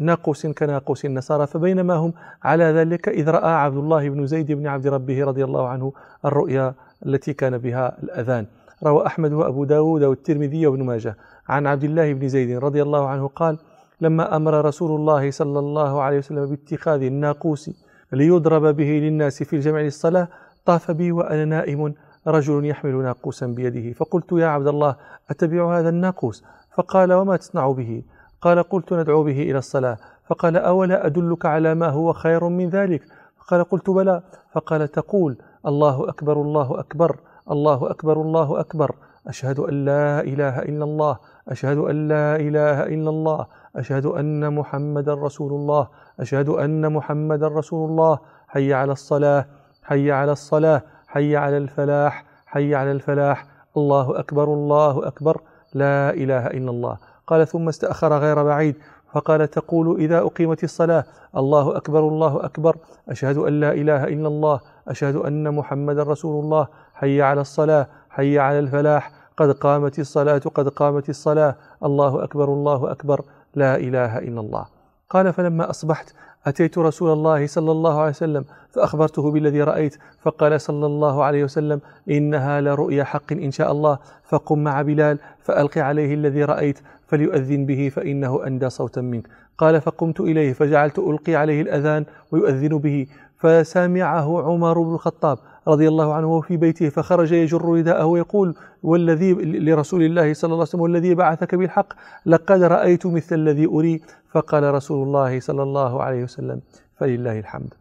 ناقوس 0.00 0.46
كناقوس 0.46 1.04
النصارى 1.04 1.46
فبينما 1.46 1.94
هم 1.94 2.12
على 2.42 2.64
ذلك 2.64 3.08
إذ 3.08 3.30
رأى 3.30 3.50
عبد 3.50 3.76
الله 3.76 4.08
بن 4.08 4.26
زيد 4.26 4.52
بن 4.52 4.66
عبد 4.66 4.86
ربه 4.86 5.24
رضي 5.24 5.44
الله 5.44 5.68
عنه 5.68 5.92
الرؤيا 6.24 6.74
التي 7.06 7.32
كان 7.32 7.58
بها 7.58 8.02
الأذان. 8.02 8.46
روى 8.84 9.06
أحمد 9.06 9.32
وأبو 9.32 9.64
داود 9.64 10.02
والترمذي 10.02 10.66
وابن 10.66 10.82
ماجه. 10.82 11.16
عن 11.48 11.66
عبد 11.66 11.84
الله 11.84 12.12
بن 12.12 12.28
زيد 12.28 12.58
رضي 12.58 12.82
الله 12.82 13.08
عنه 13.08 13.28
قال 13.28 13.58
لما 14.00 14.36
أمر 14.36 14.64
رسول 14.64 15.00
الله 15.00 15.30
صلى 15.30 15.58
الله 15.58 16.02
عليه 16.02 16.18
وسلم 16.18 16.46
باتخاذ 16.46 17.02
الناقوس 17.02 17.70
ليضرب 18.12 18.76
به 18.76 18.90
للناس 18.90 19.42
في 19.42 19.56
الجمع 19.56 19.80
للصلاة 19.80 20.28
طاف 20.64 20.90
بي 20.90 21.12
وأنا 21.12 21.44
نائم 21.44 21.94
رجل 22.26 22.64
يحمل 22.64 23.02
ناقوسا 23.02 23.46
بيده. 23.46 23.92
فقلت 23.92 24.32
يا 24.32 24.46
عبد 24.46 24.66
الله 24.66 24.96
أتبع 25.30 25.78
هذا 25.78 25.88
الناقوس؟ 25.88 26.44
فقال 26.76 27.12
وما 27.12 27.36
تصنع 27.36 27.72
به؟ 27.72 28.02
قال 28.42 28.62
قلت 28.62 28.92
ندعو 28.92 29.22
به 29.22 29.42
إلى 29.42 29.58
الصلاة. 29.58 29.96
فقال 30.26 30.56
أولا 30.56 31.06
أدلك 31.06 31.46
على 31.46 31.74
ما 31.74 31.88
هو 31.88 32.12
خير 32.12 32.48
من 32.48 32.68
ذلك؟ 32.68 33.02
قال 33.48 33.64
قلت 33.64 33.90
بلى. 33.90 34.22
فقال 34.52 34.88
تقول 34.88 35.36
الله 35.66 36.08
أكبر 36.08 36.42
الله 36.42 36.80
أكبر 36.80 37.16
الله 37.50 37.90
أكبر 37.90 38.20
الله 38.22 38.60
أكبر. 38.60 38.94
أشهد 39.26 39.58
أن 39.58 39.84
لا 39.84 40.20
إله 40.20 40.58
إلا 40.58 40.84
الله. 40.84 41.16
أشهد 41.48 41.78
أن 41.78 42.08
لا 42.08 42.36
إله 42.36 42.82
إلا 42.82 43.10
الله. 43.10 43.46
أشهد 43.76 44.06
أن 44.06 44.54
محمدا 44.54 45.14
رسول 45.14 45.52
الله. 45.52 45.88
أشهد 46.20 46.48
أن 46.48 46.92
محمدا 46.92 47.48
رسول 47.48 47.90
الله. 47.90 48.18
حي 48.48 48.74
على 48.74 48.92
الصلاة. 48.92 49.46
حي 49.82 50.12
على 50.12 50.32
الصلاة. 50.32 50.82
حي 51.08 51.36
على 51.36 51.56
الفلاح. 51.56 52.24
حي 52.46 52.74
على 52.74 52.92
الفلاح. 52.92 53.46
الله 53.76 54.18
أكبر 54.18 54.44
الله 54.44 55.06
أكبر. 55.06 55.40
لا 55.74 56.10
إله 56.10 56.46
إلا 56.46 56.70
الله. 56.70 56.96
قال 57.32 57.48
ثم 57.48 57.68
استأخر 57.68 58.18
غير 58.18 58.42
بعيد 58.44 58.76
فقال 59.12 59.50
تقول 59.50 60.00
إذا 60.00 60.18
أقيمت 60.18 60.64
الصلاة 60.64 61.04
الله 61.36 61.76
أكبر 61.76 62.08
الله 62.08 62.44
أكبر 62.44 62.76
أشهد 63.08 63.36
أن 63.36 63.60
لا 63.60 63.72
إله 63.72 64.04
إلا 64.04 64.28
الله 64.28 64.60
أشهد 64.88 65.16
أن 65.16 65.54
محمد 65.54 65.98
رسول 65.98 66.44
الله 66.44 66.66
حي 66.94 67.22
على 67.22 67.40
الصلاة 67.40 67.86
حي 68.10 68.38
على 68.38 68.58
الفلاح 68.58 69.10
قد 69.36 69.50
قامت 69.50 69.98
الصلاة 69.98 70.38
قد 70.38 70.68
قامت 70.68 71.08
الصلاة 71.08 71.56
الله 71.84 72.24
أكبر 72.24 72.44
الله 72.44 72.90
أكبر 72.90 73.20
لا 73.54 73.76
إله 73.76 74.18
إلا 74.18 74.40
الله. 74.40 74.66
قال 75.10 75.32
فلما 75.32 75.70
أصبحت 75.70 76.14
أتيت 76.46 76.78
رسول 76.78 77.12
الله 77.12 77.46
صلى 77.46 77.72
الله 77.72 78.00
عليه 78.00 78.10
وسلم 78.10 78.44
فأخبرته 78.70 79.30
بالذي 79.30 79.62
رأيت 79.62 79.96
فقال 80.20 80.60
صلى 80.60 80.86
الله 80.86 81.24
عليه 81.24 81.44
وسلم 81.44 81.80
إنها 82.10 82.60
لرؤيا 82.60 83.04
حق 83.04 83.32
إن 83.32 83.50
شاء 83.50 83.72
الله 83.72 83.98
فقم 84.24 84.58
مع 84.58 84.82
بلال 84.82 85.18
فألق 85.40 85.78
عليه 85.78 86.14
الذي 86.14 86.44
رأيت 86.44 86.78
فليؤذن 87.06 87.66
به 87.66 87.88
فإنه 87.88 88.46
أندى 88.46 88.70
صوتا 88.70 89.00
منك. 89.00 89.28
قال 89.58 89.80
فقمت 89.80 90.20
إليه 90.20 90.52
فجعلت 90.52 90.98
ألقي 90.98 91.34
عليه 91.34 91.62
الأذان 91.62 92.04
ويؤذن 92.32 92.78
به 92.78 93.06
فسمعه 93.38 94.42
عمر 94.42 94.82
بن 94.82 94.94
الخطاب 94.94 95.38
رضي 95.68 95.88
الله 95.88 96.14
عنه 96.14 96.40
في 96.40 96.56
بيته 96.56 96.88
فخرج 96.88 97.32
يجر 97.32 97.64
رداءه 97.64 98.04
ويقول 98.04 98.54
والذي 98.82 99.32
لرسول 99.32 100.02
الله 100.02 100.34
صلى 100.34 100.48
الله 100.48 100.56
عليه 100.56 100.68
وسلم 100.68 100.80
والذي 100.80 101.14
بعثك 101.14 101.54
بالحق 101.54 101.86
لقد 102.26 102.62
رأيت 102.62 103.06
مثل 103.06 103.34
الذي 103.34 103.66
أري 103.66 104.00
فقال 104.30 104.74
رسول 104.74 105.06
الله 105.06 105.40
صلى 105.40 105.62
الله 105.62 106.02
عليه 106.02 106.22
وسلم 106.22 106.60
فلله 106.96 107.38
الحمد. 107.38 107.74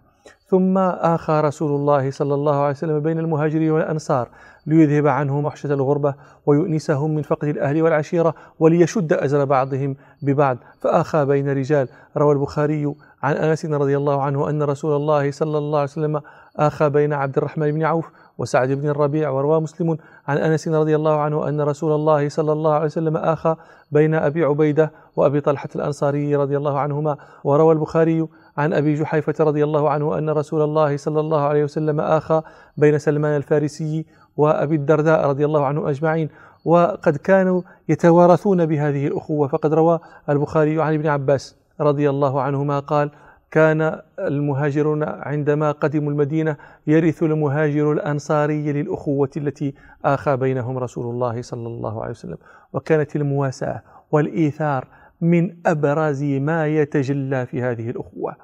ثم 0.47 0.77
آخى 0.77 1.41
رسول 1.43 1.75
الله 1.75 2.11
صلى 2.11 2.33
الله 2.33 2.55
عليه 2.55 2.69
وسلم 2.69 2.99
بين 2.99 3.19
المهاجرين 3.19 3.71
والأنصار 3.71 4.29
ليذهب 4.67 5.07
عنهم 5.07 5.45
وحشة 5.45 5.73
الغربة 5.73 6.13
ويؤنسهم 6.45 7.15
من 7.15 7.21
فقد 7.21 7.47
الأهل 7.47 7.81
والعشيرة 7.81 8.35
وليشد 8.59 9.13
أزر 9.13 9.45
بعضهم 9.45 9.95
ببعض. 10.21 10.57
فآخى 10.79 11.25
بين 11.25 11.49
رجال 11.49 11.87
روى 12.17 12.33
البخاري 12.33 12.93
عن 13.23 13.35
أنس 13.35 13.65
رضي 13.65 13.97
الله 13.97 14.21
عنه 14.21 14.49
أن 14.49 14.63
رسول 14.63 14.95
الله 14.95 15.31
صلى 15.31 15.57
الله 15.57 15.79
عليه 15.79 15.89
وسلم 15.89 16.21
آخى 16.57 16.89
بين 16.89 17.13
عبد 17.13 17.37
الرحمن 17.37 17.71
بن 17.71 17.83
عوف 17.83 18.11
وسعد 18.37 18.71
بن 18.71 18.89
الربيع 18.89 19.29
وروى 19.29 19.61
مسلم 19.61 19.97
عن 20.27 20.37
أنس 20.37 20.67
رضي 20.67 20.95
الله 20.95 21.19
عنه 21.19 21.47
أن 21.49 21.61
رسول 21.61 21.91
الله 21.91 22.29
صلى 22.29 22.51
الله 22.51 22.73
عليه 22.73 22.85
وسلم 22.85 23.17
اخى 23.17 23.55
بين 23.91 24.15
أبي 24.15 24.43
عبيدة 24.43 24.91
وأبي 25.15 25.41
طلحة 25.41 25.69
الأنصاري 25.75 26.35
رضي 26.35 26.57
الله 26.57 26.79
عنهما 26.79 27.17
وروى 27.43 27.73
البخاري 27.73 28.27
عن 28.57 28.73
أبي 28.73 28.93
جحيفة 28.93 29.33
رضي 29.39 29.63
الله 29.63 29.89
عنه 29.89 30.17
أن 30.17 30.29
رسول 30.29 30.61
الله 30.61 30.97
صلى 30.97 31.19
الله 31.19 31.41
عليه 31.41 31.63
وسلم 31.63 31.99
اخى 31.99 32.41
بين 32.77 32.99
سلمان 32.99 33.37
الفارسي 33.37 34.05
وأبي 34.37 34.75
الدرداء 34.75 35.27
رضي 35.27 35.45
الله 35.45 35.65
عنه 35.65 35.89
أجمعين 35.89 36.29
وقد 36.65 37.17
كانوا 37.17 37.61
يتوارثون 37.89 38.65
بهذه 38.65 39.07
الأخوة. 39.07 39.47
فقد 39.47 39.73
روى 39.73 39.99
البخاري 40.29 40.81
عن 40.81 40.93
ابن 40.93 41.07
عباس 41.07 41.55
رضي 41.81 42.09
الله 42.09 42.41
عنهما 42.41 42.79
قال 42.79 43.11
كان 43.51 43.99
المهاجرون 44.19 45.03
عندما 45.03 45.71
قدموا 45.71 46.11
المدينة 46.11 46.57
يرث 46.87 47.23
المهاجر 47.23 47.91
الأنصاري 47.91 48.73
للأخوة 48.73 49.29
التي 49.37 49.73
آخى 50.05 50.37
بينهم 50.37 50.77
رسول 50.77 51.05
الله 51.05 51.41
صلى 51.41 51.67
الله 51.67 52.01
عليه 52.01 52.11
وسلم. 52.11 52.37
وكانت 52.73 53.15
المواساة 53.15 53.81
والإيثار 54.11 54.87
من 55.21 55.55
أبرز 55.65 56.23
ما 56.23 56.67
يتجلى 56.67 57.45
في 57.45 57.61
هذه 57.61 57.89
الأخوة. 57.89 58.35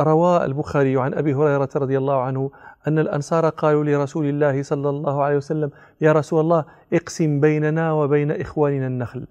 روى 0.00 0.44
البخاري 0.44 1.00
عن 1.00 1.14
أبي 1.14 1.34
هريرة 1.34 1.68
رضي 1.76 1.98
الله 1.98 2.22
عنه 2.22 2.50
أن 2.88 2.98
الأنصار 2.98 3.48
قالوا 3.48 3.84
لرسول 3.84 4.26
الله 4.26 4.62
صلى 4.62 4.88
الله 4.88 5.22
عليه 5.22 5.36
وسلم 5.36 5.70
يا 6.00 6.12
رسول 6.12 6.40
الله 6.40 6.64
اقسم 6.92 7.40
بيننا 7.40 7.92
وبين 7.92 8.30
إخواننا 8.30 8.86
النخل. 8.86 9.26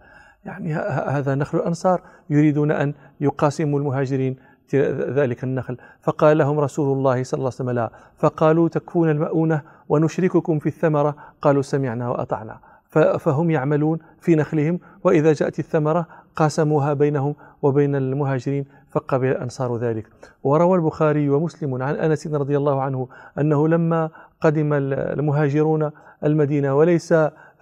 يعني 0.45 0.73
هذا 1.07 1.35
نخل 1.35 1.57
الأنصار 1.57 2.01
يريدون 2.29 2.71
أن 2.71 2.93
يقاسموا 3.21 3.79
المهاجرين 3.79 4.35
ذلك 5.09 5.43
النخل. 5.43 5.77
فقال 6.01 6.37
لهم 6.37 6.59
رسول 6.59 6.97
الله 6.97 7.23
صلى 7.23 7.37
الله 7.37 7.51
عليه 7.51 7.55
وسلم 7.55 7.69
لا. 7.69 7.89
فقالوا 8.17 8.69
تكفون 8.69 9.09
المؤونة 9.09 9.61
ونشرككم 9.89 10.59
في 10.59 10.69
الثمرة؟ 10.69 11.15
قالوا 11.41 11.61
سمعنا 11.61 12.09
وأطعنا. 12.09 12.59
فهم 13.19 13.51
يعملون 13.51 13.99
في 14.19 14.35
نخلهم 14.35 14.79
وإذا 15.03 15.33
جاءت 15.33 15.59
الثمرة 15.59 16.07
قاسموها 16.35 16.93
بينهم 16.93 17.35
وبين 17.61 17.95
المهاجرين 17.95 18.65
فقبل 18.91 19.27
الأنصار 19.27 19.77
ذلك. 19.77 20.07
وروى 20.43 20.77
البخاري 20.77 21.29
ومسلم 21.29 21.83
عن 21.83 21.95
أنس 21.95 22.27
رضي 22.27 22.57
الله 22.57 22.81
عنه 22.81 23.07
أنه 23.39 23.67
لما 23.67 24.09
قدم 24.41 24.73
المهاجرون 24.73 25.91
المدينة 26.23 26.77
وليس 26.77 27.13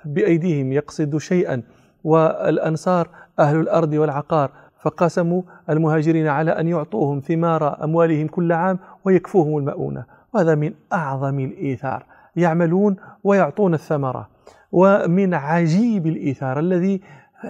بأيديهم 0.05 0.71
يقصد 0.71 1.17
شيئا 1.17 1.61
والأنصار 2.03 3.09
أهل 3.39 3.59
الأرض 3.59 3.93
والعقار 3.93 4.51
فقسموا 4.81 5.41
المهاجرين 5.69 6.27
على 6.27 6.51
أن 6.51 6.67
يعطوهم 6.67 7.19
ثمار 7.19 7.83
أموالهم 7.83 8.27
كل 8.27 8.51
عام 8.51 8.79
ويكفوهم 9.05 9.57
المؤونة. 9.57 10.05
وهذا 10.33 10.55
من 10.55 10.73
أعظم 10.93 11.39
الإيثار. 11.39 12.05
يعملون 12.35 12.95
ويعطون 13.23 13.73
الثمرة. 13.73 14.29
ومن 14.71 15.33
عجيب 15.33 16.07
الإيثار 16.07 16.59
الذي 16.59 17.01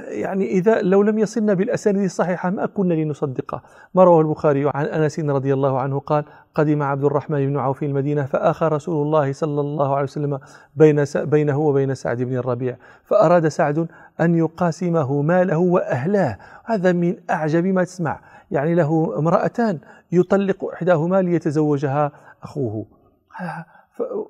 يعني 0.08 0.46
إذا 0.46 0.82
لو 0.82 1.02
لم 1.02 1.20
يصلنا 1.20 1.54
بالأسانيد 1.54 2.04
الصحيحة 2.04 2.50
ما 2.50 2.66
كنا 2.66 2.94
لنصدقه 2.94 3.62
ما 3.96 4.04
رواه 4.04 4.22
البخاري 4.22 4.72
عن 4.74 4.86
أنس 4.86 5.20
رضي 5.20 5.54
الله 5.54 5.80
عنه 5.80 6.00
قال 6.00 6.26
قدم 6.56 6.84
عبد 6.84 7.04
الرحمن 7.04 7.48
بن 7.48 7.58
عوف 7.58 7.84
المدينة 7.84 8.26
فآخى 8.26 8.66
رسول 8.66 9.06
الله 9.06 9.34
صلى 9.34 9.62
الله 9.62 9.94
عليه 9.94 10.04
وسلم 10.04 10.40
بين 10.76 11.04
بينه 11.16 11.60
وبين 11.60 11.96
سعد 11.96 12.22
بن 12.22 12.38
الربيع 12.38 12.78
فأراد 13.04 13.48
سعد 13.48 13.88
أن 14.22 14.36
يقاسمه 14.36 15.22
ماله 15.22 15.58
وأهلاه. 15.58 16.38
هذا 16.66 16.92
من 16.92 17.16
أعجب 17.30 17.66
ما 17.66 17.84
تسمع. 17.84 18.20
يعني 18.52 18.76
له 18.76 19.20
امرأتان 19.20 19.80
يطلق 20.12 20.66
إحداهما 20.74 21.22
ليتزوجها 21.22 22.12
أخوه. 22.44 22.86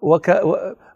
وك 0.02 0.30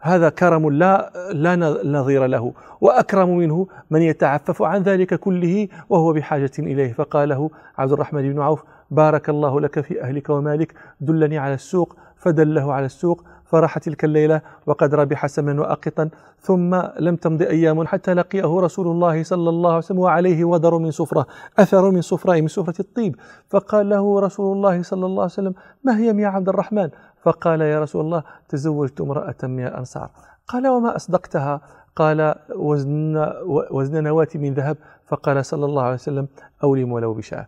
هذا 0.00 0.28
كرم 0.28 0.70
لا 0.70 1.12
لا 1.32 1.56
نظير 1.84 2.26
له. 2.26 2.52
وأكرم 2.80 3.36
منه 3.36 3.66
من 3.90 4.02
يتعفف 4.02 4.62
عن 4.62 4.82
ذلك 4.82 5.14
كله 5.14 5.68
وهو 5.88 6.12
بحاجة 6.12 6.50
إليه. 6.58 6.92
فقال 6.92 7.28
له 7.28 7.50
عبد 7.78 7.92
الرحمن 7.92 8.32
بن 8.32 8.40
عوف 8.40 8.64
بارك 8.90 9.28
الله 9.28 9.60
لك 9.60 9.80
في 9.80 10.02
أهلك 10.02 10.30
ومالك 10.30 10.74
دلني 11.00 11.38
على 11.38 11.54
السوق. 11.54 11.96
فدله 12.16 12.72
على 12.72 12.86
السوق 12.86 13.24
فراح 13.50 13.78
تلك 13.78 14.04
الليلة 14.04 14.40
وقد 14.66 14.94
ربح 14.94 15.26
سمنا 15.26 15.60
واقطا 15.60 16.10
ثم 16.40 16.74
لم 16.98 17.16
تمض 17.16 17.42
أيام 17.42 17.86
حتى 17.86 18.14
لقيه 18.14 18.60
رسول 18.60 18.86
الله 18.86 19.22
صلى 19.22 19.48
الله 19.48 19.70
عليه 19.70 19.78
وسلم 19.78 19.98
وعليه 19.98 20.44
ودر 20.44 20.78
من 20.78 20.90
صفره 20.90 21.26
اثر 21.58 21.90
من 21.90 22.00
صفره 22.00 22.40
من 22.40 22.48
صفره 22.48 22.80
الطيب. 22.80 23.16
فقال 23.48 23.88
له 23.88 24.20
رسول 24.20 24.56
الله 24.56 24.82
صلى 24.82 25.06
الله 25.06 25.22
عليه 25.22 25.32
وسلم 25.32 25.54
ما 25.84 25.98
هي 25.98 26.22
يا 26.22 26.28
عبد 26.28 26.48
الرحمن؟ 26.48 26.88
فقال 27.22 27.60
يا 27.60 27.80
رسول 27.80 28.04
الله 28.04 28.22
تزوجت 28.48 29.00
امرأة 29.00 29.36
من 29.42 29.66
الأنصار. 29.66 30.10
قال 30.48 30.68
وما 30.68 30.96
أصدقتها؟ 30.96 31.60
قال 31.96 32.34
وزن, 32.56 33.32
وزن 33.70 34.02
نواة 34.02 34.28
من 34.34 34.54
ذهب. 34.54 34.76
فقال 35.06 35.44
صلى 35.44 35.64
الله 35.64 35.82
عليه 35.82 35.94
وسلم 35.94 36.28
أولم 36.64 36.92
ولو 36.92 37.14
بشاة 37.14 37.46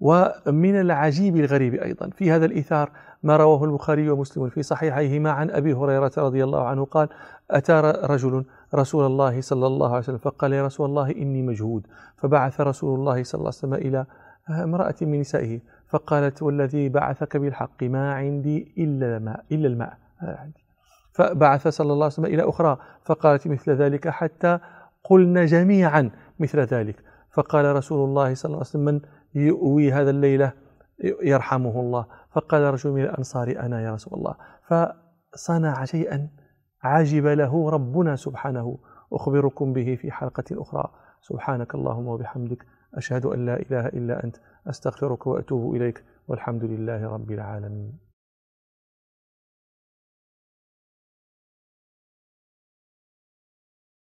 ومن 0.00 0.80
العجيب 0.80 1.36
الغريب 1.36 1.74
أيضا 1.74 2.10
في 2.10 2.30
هذا 2.30 2.44
الإيثار 2.44 2.90
ما 3.24 3.36
رواه 3.36 3.64
البخاري 3.64 4.10
ومسلم 4.10 4.48
في 4.48 4.62
صحيحيهما 4.62 5.30
عن 5.30 5.50
أبي 5.50 5.72
هريرة 5.72 6.12
رضي 6.18 6.44
الله 6.44 6.66
عنه 6.66 6.84
قال 6.84 7.08
أتى 7.50 7.80
رجل 8.04 8.44
رسول 8.74 9.06
الله 9.06 9.40
صلى 9.40 9.66
الله 9.66 9.88
عليه 9.88 9.98
وسلم 9.98 10.18
فقال 10.18 10.52
يا 10.52 10.66
رسول 10.66 10.88
الله 10.88 11.10
إني 11.10 11.42
مجهود. 11.42 11.86
فبعث 12.16 12.60
رسول 12.60 12.98
الله 12.98 13.22
صلى 13.22 13.38
الله 13.38 13.50
عليه 13.50 13.58
وسلم 13.58 13.74
إلى 13.74 14.06
امرأة 14.50 14.94
من 15.02 15.20
نسائه 15.20 15.60
فقالت 15.88 16.42
والذي 16.42 16.88
بعثك 16.88 17.36
بالحق 17.36 17.82
ما 17.82 18.14
عندي 18.14 18.74
إلا 18.78 19.16
الماء 19.16 19.44
إلا 19.52 19.68
الماء 19.68 19.98
فبعث 21.12 21.68
صلى 21.68 21.92
الله 21.92 22.04
عليه 22.04 22.14
وسلم 22.14 22.26
إلى 22.26 22.48
أخرى 22.48 22.78
فقالت 23.04 23.46
مثل 23.48 23.72
ذلك 23.72 24.08
حتى 24.08 24.58
قلنا 25.04 25.44
جميعا 25.44 26.10
مثل 26.40 26.60
ذلك. 26.60 26.96
فقال 27.30 27.76
رسول 27.76 28.08
الله 28.08 28.34
صلى 28.34 28.48
الله 28.48 28.58
عليه 28.58 28.66
وسلم 28.66 28.84
من 28.84 29.00
يؤوي 29.34 29.92
هذا 29.92 30.10
الليلة؟ 30.10 30.63
يرحمه 31.02 31.80
الله. 31.80 32.06
فقال 32.30 32.62
رجل 32.62 32.90
من 32.90 33.02
الأنصار 33.02 33.56
أنا 33.60 33.82
يا 33.82 33.94
رسول 33.94 34.18
الله. 34.18 34.34
فصنع 34.68 35.84
شيئا 35.84 36.28
عجب 36.82 37.26
له 37.26 37.70
ربنا 37.70 38.16
سبحانه. 38.16 38.78
أخبركم 39.12 39.72
به 39.72 39.98
في 40.00 40.12
حلقة 40.12 40.44
أخرى. 40.52 40.90
سبحانك 41.20 41.74
اللهم 41.74 42.06
وبحمدك. 42.08 42.66
أشهد 42.94 43.26
أن 43.26 43.46
لا 43.46 43.56
إله 43.56 43.86
إلا 43.86 44.24
أنت. 44.24 44.36
أستغفرك 44.66 45.26
وأتوب 45.26 45.74
إليك. 45.74 46.04
والحمد 46.28 46.64
لله 46.64 47.08
رب 47.08 47.30
العالمين. 47.30 48.03